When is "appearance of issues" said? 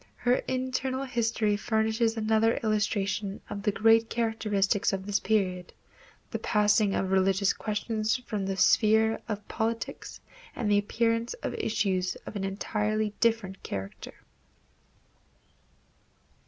10.79-12.15